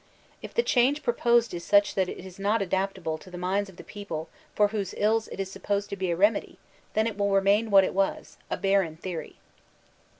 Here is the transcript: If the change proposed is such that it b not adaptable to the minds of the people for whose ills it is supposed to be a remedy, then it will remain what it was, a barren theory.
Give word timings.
If 0.41 0.55
the 0.55 0.63
change 0.63 1.03
proposed 1.03 1.53
is 1.53 1.63
such 1.63 1.93
that 1.93 2.09
it 2.09 2.17
b 2.17 2.33
not 2.39 2.59
adaptable 2.63 3.19
to 3.19 3.29
the 3.29 3.37
minds 3.37 3.69
of 3.69 3.75
the 3.77 3.83
people 3.83 4.29
for 4.55 4.69
whose 4.69 4.95
ills 4.97 5.27
it 5.27 5.39
is 5.39 5.51
supposed 5.51 5.91
to 5.91 5.95
be 5.95 6.09
a 6.09 6.15
remedy, 6.15 6.57
then 6.95 7.05
it 7.05 7.19
will 7.19 7.29
remain 7.29 7.69
what 7.69 7.83
it 7.83 7.93
was, 7.93 8.37
a 8.49 8.57
barren 8.57 8.97
theory. 8.97 9.35